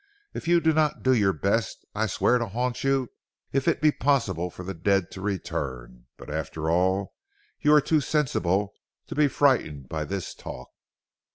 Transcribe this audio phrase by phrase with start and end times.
[0.33, 3.11] If you do not do your best I swear to haunt you
[3.53, 6.07] if it be possible for the dead to return.
[6.17, 7.13] But after all,
[7.59, 8.73] you are too sensible
[9.05, 10.69] to be frightened by this 'talk.